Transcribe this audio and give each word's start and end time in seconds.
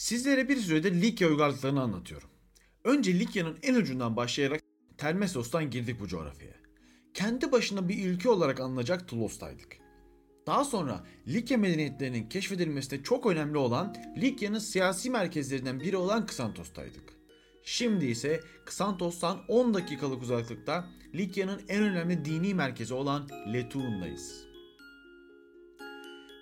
Sizlere 0.00 0.48
bir 0.48 0.56
süredir 0.56 1.02
Likya 1.02 1.28
uygarlıklarını 1.28 1.80
anlatıyorum. 1.80 2.28
Önce 2.84 3.18
Likya'nın 3.18 3.58
en 3.62 3.74
ucundan 3.74 4.16
başlayarak 4.16 4.60
Termessos'tan 4.98 5.70
girdik 5.70 6.00
bu 6.00 6.08
coğrafyaya. 6.08 6.54
Kendi 7.14 7.52
başına 7.52 7.88
bir 7.88 8.06
ülke 8.06 8.28
olarak 8.28 8.60
anılacak 8.60 9.08
Tulos'taydık. 9.08 9.76
Daha 10.46 10.64
sonra 10.64 11.04
Likya 11.28 11.58
medeniyetlerinin 11.58 12.28
keşfedilmesinde 12.28 13.02
çok 13.02 13.26
önemli 13.26 13.58
olan 13.58 13.96
Likya'nın 14.16 14.58
siyasi 14.58 15.10
merkezlerinden 15.10 15.80
biri 15.80 15.96
olan 15.96 16.26
Kısantos'taydık. 16.26 17.14
Şimdi 17.62 18.06
ise 18.06 18.40
Kısantos'tan 18.66 19.38
10 19.48 19.74
dakikalık 19.74 20.22
uzaklıkta 20.22 20.88
Likya'nın 21.14 21.62
en 21.68 21.82
önemli 21.82 22.24
dini 22.24 22.54
merkezi 22.54 22.94
olan 22.94 23.28
Letuun'dayız. 23.52 24.49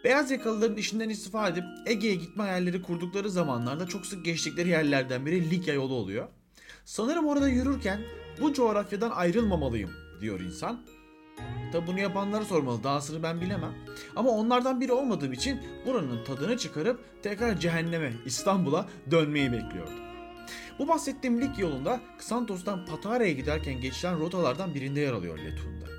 Beyaz 0.04 0.30
yakalıların 0.30 0.76
işinden 0.76 1.08
istifa 1.08 1.48
edip 1.48 1.64
Ege'ye 1.86 2.14
gitme 2.14 2.42
hayalleri 2.42 2.82
kurdukları 2.82 3.30
zamanlarda 3.30 3.86
çok 3.86 4.06
sık 4.06 4.24
geçtikleri 4.24 4.68
yerlerden 4.68 5.27
biri 5.27 5.50
Likya 5.50 5.74
yolu 5.74 5.95
oluyor. 5.95 6.28
Sanırım 6.84 7.27
orada 7.27 7.48
yürürken 7.48 8.00
bu 8.40 8.52
coğrafyadan 8.52 9.10
ayrılmamalıyım 9.10 9.90
diyor 10.20 10.40
insan. 10.40 10.80
Tabi 11.73 11.87
bunu 11.87 12.00
yapanlara 12.00 12.45
sormalı 12.45 12.84
dahasını 12.84 13.23
ben 13.23 13.40
bilemem. 13.40 13.74
Ama 14.16 14.30
onlardan 14.30 14.80
biri 14.80 14.92
olmadığım 14.92 15.32
için 15.32 15.60
buranın 15.87 16.24
tadını 16.24 16.59
çıkarıp 16.59 17.23
tekrar 17.23 17.60
cehenneme 17.60 18.12
İstanbul'a 18.26 18.88
dönmeyi 19.10 19.52
bekliyordum. 19.52 19.95
Bu 20.78 20.88
bahsettiğim 20.88 21.40
lig 21.40 21.59
yolunda 21.59 22.01
Xantos'tan 22.18 22.87
Patara'ya 22.87 23.32
giderken 23.32 23.80
geçilen 23.80 24.18
rotalardan 24.20 24.74
birinde 24.74 25.01
yer 25.01 25.12
alıyor 25.12 25.38
Letun'da. 25.38 25.98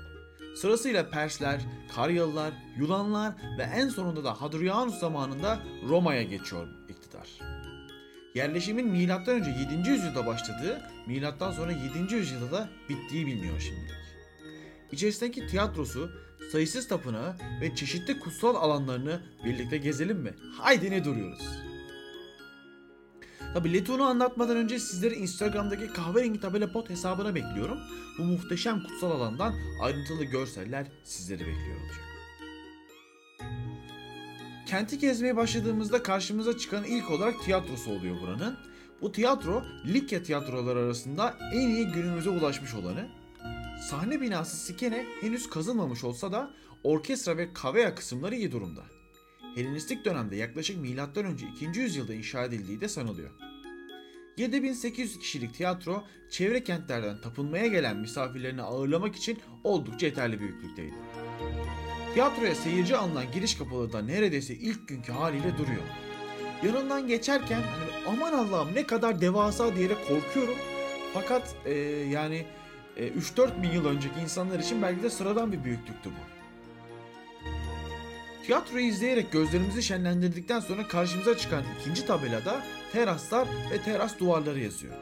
Sırasıyla 0.56 1.10
Persler, 1.10 1.60
Karyalılar, 1.94 2.52
Yunanlar 2.76 3.34
ve 3.58 3.62
en 3.62 3.88
sonunda 3.88 4.24
da 4.24 4.42
Hadrianus 4.42 4.98
zamanında 4.98 5.58
Roma'ya 5.88 6.22
geçiyor 6.22 6.68
iktidar. 6.88 7.28
Yerleşimin 8.34 8.88
önce 9.32 9.50
7. 9.50 9.90
yüzyılda 9.90 10.26
başladığı, 10.26 10.82
milattan 11.06 11.52
sonra 11.52 11.72
7. 11.72 12.14
yüzyılda 12.14 12.52
da 12.52 12.68
bittiği 12.88 13.26
biliniyor 13.26 13.60
şimdilik. 13.60 13.90
İçerisindeki 14.92 15.46
tiyatrosu, 15.46 16.10
sayısız 16.52 16.88
tapınağı 16.88 17.36
ve 17.60 17.74
çeşitli 17.74 18.20
kutsal 18.20 18.54
alanlarını 18.54 19.20
birlikte 19.44 19.78
gezelim 19.78 20.18
mi? 20.18 20.34
Haydi 20.58 20.90
ne 20.90 21.04
duruyoruz? 21.04 21.69
Tabi 23.54 23.72
Leton'u 23.72 24.04
anlatmadan 24.04 24.56
önce 24.56 24.78
sizleri 24.78 25.14
Instagram'daki 25.14 25.86
kahverengi 25.86 26.40
tabela 26.40 26.72
pot 26.72 26.90
hesabına 26.90 27.34
bekliyorum. 27.34 27.78
Bu 28.18 28.22
muhteşem 28.22 28.82
kutsal 28.82 29.10
alandan 29.10 29.54
ayrıntılı 29.82 30.24
görseller 30.24 30.86
sizleri 31.04 31.40
bekliyor 31.40 31.80
olacak. 31.80 32.04
Kenti 34.66 34.98
gezmeye 34.98 35.36
başladığımızda 35.36 36.02
karşımıza 36.02 36.58
çıkan 36.58 36.84
ilk 36.84 37.10
olarak 37.10 37.44
tiyatrosu 37.44 37.90
oluyor 37.90 38.20
buranın. 38.20 38.56
Bu 39.00 39.12
tiyatro 39.12 39.62
Likya 39.86 40.22
tiyatroları 40.22 40.78
arasında 40.78 41.34
en 41.52 41.68
iyi 41.68 41.86
günümüze 41.86 42.30
ulaşmış 42.30 42.74
olanı. 42.74 43.08
Sahne 43.90 44.20
binası 44.20 44.56
Sikene 44.56 45.06
henüz 45.20 45.50
kazılmamış 45.50 46.04
olsa 46.04 46.32
da 46.32 46.50
orkestra 46.84 47.36
ve 47.36 47.52
kavea 47.52 47.94
kısımları 47.94 48.34
iyi 48.34 48.52
durumda. 48.52 48.82
Helenistik 49.54 50.04
dönemde 50.04 50.36
yaklaşık 50.36 50.76
M.Ö. 50.76 51.32
2. 51.70 51.80
yüzyılda 51.80 52.14
inşa 52.14 52.44
edildiği 52.44 52.80
de 52.80 52.88
sanılıyor. 52.88 53.30
7800 54.36 55.18
kişilik 55.18 55.54
tiyatro 55.54 56.04
çevre 56.30 56.64
kentlerden 56.64 57.20
tapınmaya 57.20 57.66
gelen 57.66 57.96
misafirlerini 57.96 58.62
ağırlamak 58.62 59.16
için 59.16 59.38
oldukça 59.64 60.06
yeterli 60.06 60.40
büyüklükteydi. 60.40 60.94
Tiyatroya 62.14 62.54
seyirci 62.54 62.96
alınan 62.96 63.32
giriş 63.32 63.54
kapıları 63.54 63.92
da 63.92 64.02
neredeyse 64.02 64.54
ilk 64.54 64.88
günkü 64.88 65.12
haliyle 65.12 65.58
duruyor. 65.58 65.82
Yanından 66.64 67.08
geçerken 67.08 67.60
hani 67.62 68.06
aman 68.08 68.32
Allah'ım 68.32 68.74
ne 68.74 68.86
kadar 68.86 69.20
devasa 69.20 69.76
diyerek 69.76 70.08
korkuyorum. 70.08 70.56
Fakat 71.14 71.56
e, 71.64 71.72
yani 72.10 72.46
e, 72.96 73.08
3-4 73.08 73.62
bin 73.62 73.70
yıl 73.70 73.86
önceki 73.86 74.20
insanlar 74.20 74.58
için 74.58 74.82
belki 74.82 75.02
de 75.02 75.10
sıradan 75.10 75.52
bir 75.52 75.64
büyüklüktü 75.64 76.10
bu. 76.10 76.29
Tiyatroyu 78.50 78.86
izleyerek 78.86 79.32
gözlerimizi 79.32 79.82
şenlendirdikten 79.82 80.60
sonra 80.60 80.88
karşımıza 80.88 81.38
çıkan 81.38 81.64
ikinci 81.80 82.06
tabelada 82.06 82.62
teraslar 82.92 83.48
ve 83.70 83.82
teras 83.82 84.18
duvarları 84.18 84.60
yazıyor. 84.60 84.94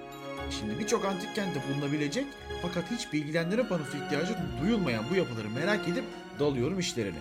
Şimdi 0.51 0.79
birçok 0.79 1.05
antik 1.05 1.35
kentte 1.35 1.63
bulunabilecek 1.69 2.27
fakat 2.63 2.91
hiç 2.91 3.13
bilgilendirme 3.13 3.69
panosu 3.69 3.97
ihtiyacı 3.97 4.37
duyulmayan 4.63 5.05
bu 5.11 5.15
yapıları 5.15 5.51
merak 5.51 5.89
edip 5.89 6.05
dalıyorum 6.39 6.79
işlerine. 6.79 7.19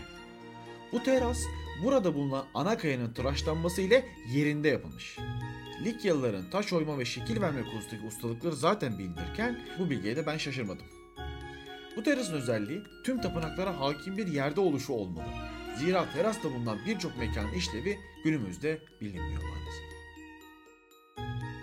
Bu 0.92 1.04
teras 1.04 1.40
burada 1.84 2.14
bulunan 2.14 2.46
ana 2.54 2.78
kayanın 2.78 3.14
tıraşlanması 3.14 3.82
ile 3.82 4.06
yerinde 4.34 4.68
yapılmış. 4.68 5.18
Likyalıların 5.86 6.50
taş 6.50 6.74
oyma 6.74 7.00
ve 7.00 7.06
şekil 7.06 7.42
verme 7.42 7.62
konusundaki 7.64 8.08
ustalıkları 8.08 8.56
zaten 8.56 9.00
bilinirken 9.00 9.60
bu 9.80 9.90
bilgiye 9.90 10.16
de 10.16 10.26
ben 10.26 10.38
şaşırmadım. 10.38 10.86
Bu 11.96 12.04
terasın 12.04 12.34
özelliği 12.34 12.82
tüm 13.04 13.22
tapınaklara 13.22 13.80
hakim 13.80 14.18
bir 14.18 14.28
yerde 14.28 14.60
oluşu 14.60 14.94
olmalı. 14.94 15.57
Zira 15.80 16.06
terasta 16.14 16.54
bulunan 16.54 16.78
birçok 16.86 17.18
mekanın 17.18 17.54
işlevi 17.54 18.00
günümüzde 18.24 18.80
bilinmiyor 19.02 19.44
maalesef. 19.44 19.88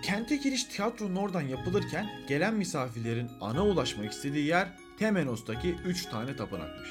Kente 0.03 0.37
giriş 0.37 0.65
tiyatronun 0.65 1.17
oradan 1.17 1.41
yapılırken 1.41 2.11
gelen 2.29 2.55
misafirlerin 2.55 3.31
ana 3.41 3.67
ulaşmak 3.67 4.13
istediği 4.13 4.47
yer 4.47 4.69
Temenos'taki 4.99 5.75
3 5.87 6.07
tane 6.07 6.37
tapınakmış. 6.37 6.89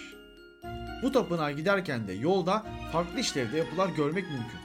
Bu 1.03 1.11
tapınağa 1.11 1.51
giderken 1.51 2.07
de 2.07 2.13
yolda 2.13 2.66
farklı 2.91 3.19
işlevde 3.19 3.57
yapılar 3.57 3.90
görmek 3.90 4.23
mümkün. 4.23 4.59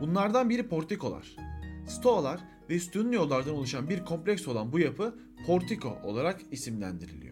Bunlardan 0.00 0.50
biri 0.50 0.68
portikolar. 0.68 1.36
Stoalar 1.88 2.40
ve 2.70 2.74
üstünlü 2.74 3.16
yollardan 3.16 3.54
oluşan 3.54 3.88
bir 3.88 4.04
kompleks 4.04 4.48
olan 4.48 4.72
bu 4.72 4.78
yapı 4.78 5.14
portiko 5.46 5.98
olarak 6.04 6.40
isimlendiriliyor. 6.50 7.27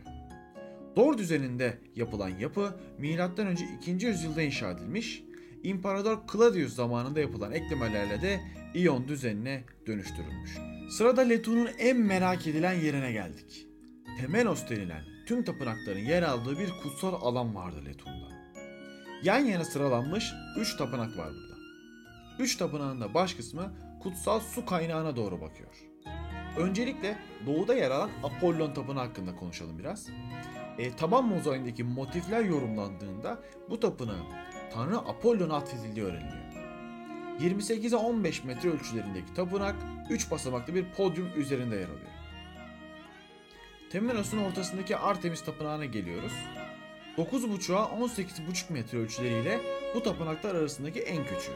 Dor 0.97 1.19
düzeninde 1.19 1.79
yapılan 1.97 2.29
yapı 2.29 2.75
M.Ö. 2.99 3.55
2. 3.81 4.07
yüzyılda 4.07 4.43
inşa 4.43 4.71
edilmiş, 4.71 5.23
İmparator 5.62 6.19
Claudius 6.33 6.75
zamanında 6.75 7.21
yapılan 7.21 7.53
eklemelerle 7.53 8.23
de 8.23 8.41
İyon 8.75 9.09
düzenine 9.09 9.65
dönüştürülmüş. 9.87 10.59
Sırada 10.91 11.21
Letu'nun 11.21 11.69
en 11.79 11.97
merak 11.97 12.47
edilen 12.47 12.73
yerine 12.73 13.12
geldik. 13.12 13.67
Temenos 14.21 14.69
denilen 14.71 15.03
tüm 15.27 15.45
tapınakların 15.45 15.99
yer 15.99 16.23
aldığı 16.23 16.59
bir 16.59 16.71
kutsal 16.83 17.15
alan 17.15 17.55
vardı 17.55 17.84
Letun'da. 17.87 18.28
Yan 19.23 19.39
yana 19.39 19.65
sıralanmış 19.65 20.33
3 20.59 20.77
tapınak 20.77 21.19
var 21.19 21.28
burada. 21.28 21.57
3 22.39 22.57
tapınağın 22.57 23.01
da 23.01 23.15
baş 23.15 23.34
kısmı 23.34 23.73
kutsal 24.03 24.41
su 24.41 24.67
kaynağına 24.67 25.17
doğru 25.17 25.41
bakıyor. 25.41 25.75
Öncelikle 26.59 27.19
doğuda 27.47 27.75
yer 27.75 27.91
alan 27.91 28.11
Apollon 28.23 28.75
tapınağı 28.75 29.07
hakkında 29.07 29.37
konuşalım 29.37 29.78
biraz. 29.78 30.09
E, 30.79 30.97
taban 30.97 31.25
mozaiğindeki 31.25 31.85
motifler 31.85 32.45
yorumlandığında 32.45 33.39
bu 33.71 33.81
tapınağın 33.81 34.27
Tanrı 34.73 34.99
Apollon'a 34.99 35.57
atfedildiği 35.57 36.07
öğreniliyor. 36.07 36.47
28'e 37.41 37.97
15 37.97 38.45
metre 38.45 38.71
ölçülerindeki 38.71 39.35
tapınak 39.35 39.77
3 40.11 40.31
basamaklı 40.31 40.75
bir 40.75 40.85
podyum 40.85 41.29
üzerinde 41.37 41.77
yer 41.77 41.89
alıyor. 41.89 42.11
Temenos'un 43.91 44.39
ortasındaki 44.39 44.97
Artemis 44.97 45.45
tapınağına 45.45 45.85
geliyoruz. 45.85 46.33
9.5'a 47.19 47.77
18.5 47.77 48.73
metre 48.73 48.99
ölçüleriyle 48.99 49.61
bu 49.95 50.03
tapınaklar 50.03 50.55
arasındaki 50.55 51.01
en 51.01 51.25
küçüğü. 51.25 51.53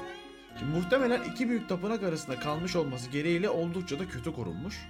Şimdi 0.58 0.72
muhtemelen 0.72 1.22
iki 1.22 1.48
büyük 1.48 1.68
tapınak 1.68 2.02
arasında 2.02 2.40
kalmış 2.40 2.76
olması 2.76 3.10
gereğiyle 3.10 3.50
oldukça 3.50 3.98
da 3.98 4.08
kötü 4.08 4.32
korunmuş. 4.34 4.88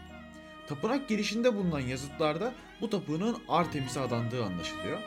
Tapınak 0.70 1.08
girişinde 1.08 1.56
bulunan 1.56 1.80
yazıtlarda 1.80 2.54
bu 2.80 2.90
tapınağın 2.90 3.36
Artemis'e 3.48 4.00
adandığı 4.00 4.44
anlaşılıyor. 4.44 4.98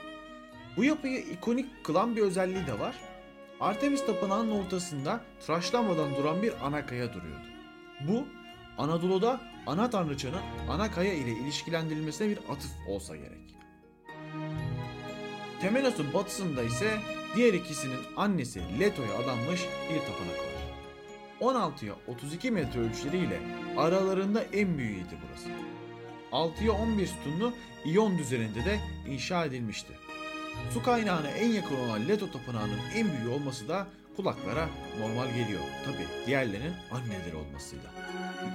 Bu 0.77 0.83
yapıyı 0.83 1.19
ikonik 1.19 1.83
kılan 1.83 2.15
bir 2.15 2.21
özelliği 2.21 2.67
de 2.67 2.79
var. 2.79 2.95
Artemis 3.59 4.05
tapınağının 4.05 4.51
ortasında 4.51 5.21
tıraşlanmadan 5.45 6.15
duran 6.15 6.41
bir 6.41 6.65
ana 6.65 6.85
kaya 6.85 7.13
duruyordu. 7.13 7.47
Bu 8.07 8.27
Anadolu'da 8.77 9.41
ana 9.67 9.89
tanrıçanın 9.89 10.41
ana 10.69 10.91
kaya 10.91 11.13
ile 11.13 11.31
ilişkilendirilmesine 11.31 12.29
bir 12.29 12.37
atıf 12.37 12.71
olsa 12.87 13.15
gerek. 13.15 13.55
Temenos'un 15.61 16.13
batısında 16.13 16.63
ise 16.63 16.99
diğer 17.35 17.53
ikisinin 17.53 17.99
annesi 18.17 18.79
Leto'ya 18.79 19.15
adanmış 19.15 19.61
bir 19.89 19.99
tapınak 19.99 20.39
var. 20.39 20.53
16'ya 21.41 21.93
32 22.07 22.51
metre 22.51 22.79
ölçüleriyle 22.79 23.62
aralarında 23.77 24.43
en 24.43 24.77
büyüğüydü 24.77 25.17
burası. 25.27 25.49
6'ya 26.31 26.71
11 26.71 27.07
sütunlu 27.07 27.53
İyon 27.85 28.17
düzeninde 28.17 28.65
de 28.65 28.79
inşa 29.07 29.45
edilmişti. 29.45 29.93
Su 30.73 30.83
kaynağına 30.83 31.29
en 31.29 31.47
yakın 31.47 31.75
olan 31.75 32.07
Leto 32.07 32.31
tapınağının 32.31 32.79
en 32.95 33.07
büyüğü 33.07 33.33
olması 33.33 33.67
da 33.67 33.87
kulaklara 34.15 34.69
normal 34.99 35.27
geliyor. 35.27 35.61
Tabi 35.85 36.27
diğerlerinin 36.27 36.73
anneleri 36.91 37.35
olmasıyla. 37.35 37.91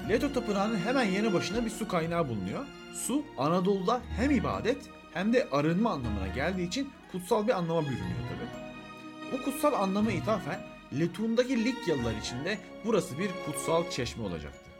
Leto 0.08 0.32
tapınağının 0.32 0.78
hemen 0.78 1.04
yanı 1.04 1.34
başında 1.34 1.64
bir 1.64 1.70
su 1.70 1.88
kaynağı 1.88 2.28
bulunuyor. 2.28 2.64
Su 2.94 3.24
Anadolu'da 3.38 4.00
hem 4.16 4.30
ibadet 4.30 4.78
hem 5.14 5.32
de 5.32 5.48
arınma 5.52 5.90
anlamına 5.90 6.28
geldiği 6.28 6.68
için 6.68 6.90
kutsal 7.12 7.46
bir 7.46 7.52
anlama 7.52 7.82
bürünüyor 7.82 8.18
tabi. 8.28 8.48
Bu 9.32 9.44
kutsal 9.44 9.72
anlama 9.72 10.12
ithafen 10.12 10.60
Letun'daki 11.00 11.64
Likyalılar 11.64 12.14
için 12.14 12.44
de 12.44 12.58
burası 12.84 13.18
bir 13.18 13.30
kutsal 13.46 13.90
çeşme 13.90 14.24
olacaktı. 14.24 14.70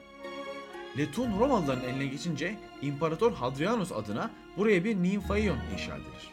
Letun 0.98 1.38
Romalıların 1.40 1.84
eline 1.84 2.06
geçince 2.06 2.54
İmparator 2.82 3.32
Hadrianus 3.32 3.92
adına 3.92 4.30
buraya 4.56 4.84
bir 4.84 4.96
nimfaion 4.96 5.58
inşa 5.72 5.94
edilir. 5.96 6.30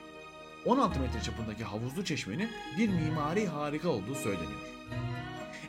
16 0.66 1.00
metre 1.00 1.22
çapındaki 1.22 1.64
havuzlu 1.64 2.06
çeşmenin 2.06 2.50
bir 2.78 2.90
mimari 2.90 3.48
harika 3.48 3.90
olduğu 3.90 4.16
söyleniyor. 4.16 4.62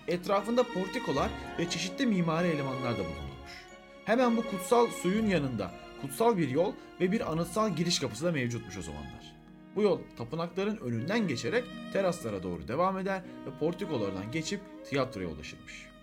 Etrafında 0.09 0.63
portikolar 0.63 1.31
ve 1.59 1.71
çeşitli 1.71 2.07
mimari 2.07 2.49
elemanlar 2.49 2.93
da 2.93 2.99
bulunurmuş. 2.99 3.65
Hemen 4.05 4.37
bu 4.37 4.43
kutsal 4.43 4.87
suyun 4.87 5.27
yanında 5.27 5.71
kutsal 6.03 6.37
bir 6.37 6.49
yol 6.49 6.73
ve 7.01 7.13
bir 7.13 7.33
anıtsal 7.33 7.77
giriş 7.77 7.99
kapısı 7.99 8.25
da 8.25 8.33
mevcutmuş 8.33 8.79
o 8.79 8.83
zamanlar. 8.83 9.37
Bu 9.77 9.83
yol 9.83 10.01
tapınakların 10.19 10.77
önünden 10.77 11.29
geçerek 11.29 11.65
teraslara 11.93 12.43
doğru 12.43 12.69
devam 12.69 12.99
eder 12.99 13.23
ve 13.47 13.59
portikolardan 13.59 14.33
geçip 14.33 14.61
tiyatroya 14.85 15.29
ulaşırmış. 15.29 15.96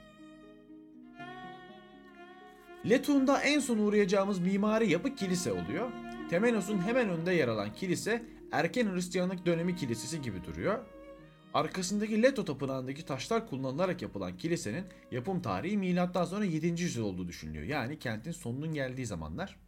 Letun'da 2.90 3.42
en 3.42 3.60
son 3.60 3.78
uğrayacağımız 3.78 4.40
mimari 4.40 4.92
yapı 4.92 5.16
kilise 5.16 5.52
oluyor. 5.52 5.92
Temenos'un 6.30 6.82
hemen 6.82 7.10
önünde 7.10 7.34
yer 7.34 7.48
alan 7.48 7.74
kilise 7.74 8.24
erken 8.52 8.94
Hristiyanlık 8.94 9.46
dönemi 9.46 9.76
kilisesi 9.76 10.22
gibi 10.22 10.44
duruyor. 10.44 10.80
Arkasındaki 11.54 12.24
Leto 12.24 12.46
tapınağındaki 12.46 13.06
taşlar 13.06 13.50
kullanılarak 13.50 14.02
yapılan 14.02 14.38
kilisenin 14.38 14.86
yapım 15.12 15.42
tarihi 15.42 15.78
milattan 15.78 16.26
sonra 16.26 16.46
7. 16.46 16.68
yüzyıl 16.68 17.04
olduğu 17.06 17.28
düşünülüyor. 17.28 17.64
Yani 17.64 18.00
kentin 18.00 18.32
sonunun 18.32 18.74
geldiği 18.74 19.06
zamanlar. 19.06 19.60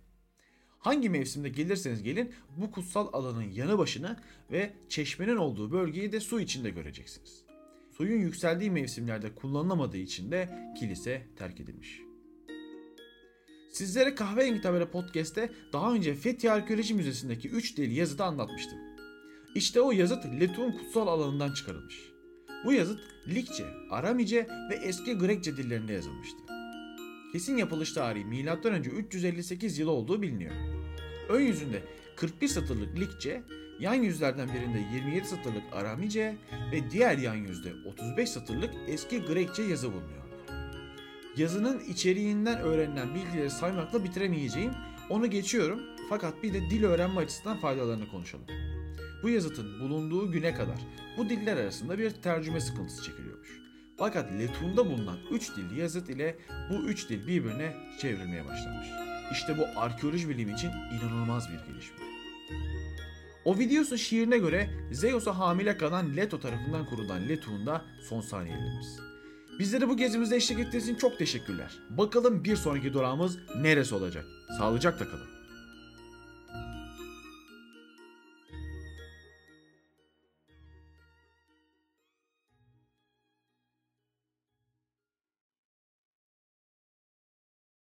Hangi 0.80 1.10
mevsimde 1.10 1.50
gelirseniz 1.50 2.04
gelin 2.04 2.34
bu 2.58 2.72
kutsal 2.72 3.08
alanın 3.14 3.52
yanı 3.52 3.78
başını 3.78 4.18
ve 4.52 4.74
çeşmenin 4.90 5.36
olduğu 5.36 5.72
bölgeyi 5.72 6.12
de 6.12 6.20
su 6.20 6.40
içinde 6.40 6.70
göreceksiniz. 6.70 7.44
Suyun 7.92 8.22
yükseldiği 8.22 8.72
mevsimlerde 8.72 9.36
kullanılamadığı 9.36 9.98
için 9.98 10.32
de 10.32 10.74
kilise 10.80 11.28
terk 11.38 11.60
edilmiş. 11.60 12.02
Sizlere 13.76 14.16
Kahverengi 14.16 14.62
Tabela 14.62 14.92
Podcast'te 14.92 15.50
daha 15.74 15.94
önce 15.94 16.16
Fethiye 16.16 16.54
Arkeoloji 16.54 16.94
Müzesi'ndeki 16.94 17.50
3 17.50 17.78
dil 17.78 17.98
yazıtı 17.98 18.24
anlatmıştım. 18.24 18.78
İşte 19.56 19.82
o 19.82 19.92
yazıt 19.92 20.26
Letun 20.26 20.72
kutsal 20.72 21.08
alanından 21.08 21.54
çıkarılmış. 21.54 21.96
Bu 22.66 22.74
yazıt 22.74 23.00
Likçe, 23.28 23.66
Aramice 23.92 24.48
ve 24.70 24.76
eski 24.76 25.18
Grekçe 25.18 25.58
dillerinde 25.58 25.94
yazılmıştı. 25.94 26.38
Kesin 27.32 27.58
yapılış 27.58 27.94
tarihi 27.94 28.26
M.Ö. 28.26 28.78
358 28.80 29.80
yılı 29.80 29.92
olduğu 29.92 30.22
biliniyor. 30.22 30.54
Ön 31.30 31.42
yüzünde 31.42 31.84
41 32.16 32.48
satırlık 32.48 33.00
Likçe, 33.00 33.44
yan 33.80 33.94
yüzlerden 33.94 34.50
birinde 34.54 34.80
27 34.94 35.28
satırlık 35.28 35.64
Aramice 35.74 36.38
ve 36.72 36.92
diğer 36.92 37.18
yan 37.18 37.36
yüzde 37.36 37.74
35 37.86 38.30
satırlık 38.30 38.74
eski 38.88 39.22
Grekçe 39.22 39.64
yazı 39.64 39.94
bulunuyor. 39.94 40.25
Yazının 41.38 41.80
içeriğinden 41.80 42.60
öğrenilen 42.60 43.16
bilgileri 43.16 43.50
saymakla 43.50 44.04
bitiremeyeceğim. 44.04 44.74
Onu 45.10 45.30
geçiyorum 45.30 45.82
fakat 46.10 46.44
bir 46.44 46.54
de 46.54 46.70
dil 46.70 46.84
öğrenme 46.84 47.22
açısından 47.22 47.58
faydalarını 47.58 48.08
konuşalım. 48.08 48.46
Bu 49.24 49.30
yazıtın 49.30 49.80
bulunduğu 49.80 50.32
güne 50.32 50.54
kadar 50.54 50.80
bu 51.18 51.30
diller 51.30 51.58
arasında 51.58 51.98
bir 51.98 52.10
tercüme 52.12 52.60
sıkıntısı 52.60 53.04
çekiliyormuş. 53.04 53.50
Fakat 53.98 54.32
Letun'da 54.32 54.86
bulunan 54.86 55.18
3 55.32 55.56
dilli 55.56 55.80
yazıt 55.80 56.10
ile 56.10 56.38
bu 56.70 56.74
3 56.74 57.10
dil 57.10 57.28
birbirine 57.28 57.74
çevrilmeye 58.02 58.46
başlamış. 58.46 58.88
İşte 59.32 59.58
bu 59.58 59.80
arkeoloji 59.80 60.30
bilimi 60.30 60.54
için 60.54 60.70
inanılmaz 60.70 61.50
bir 61.50 61.74
gelişme. 61.74 61.98
Ovidius'un 63.46 63.96
şiirine 63.96 64.38
göre 64.38 64.70
Zeus'a 64.92 65.40
hamile 65.40 65.78
kalan 65.78 66.18
Leto 66.18 66.40
tarafından 66.40 66.86
kurulan 66.86 67.30
Letun'da 67.30 67.86
son 68.10 68.22
saniyelerimiz. 68.22 69.15
Bizlere 69.60 69.90
bu 69.90 69.98
gezimizde 69.98 70.36
eşlik 70.36 70.60
ettiğiniz 70.60 70.88
için 70.88 70.96
çok 70.96 71.20
teşekkürler. 71.20 71.72
Bakalım 71.90 72.44
bir 72.44 72.56
sonraki 72.56 72.94
durağımız 72.94 73.38
neresi 73.56 73.96
olacak? 73.96 74.26
Sağlıcakla 74.58 75.06
kalın. 75.06 75.28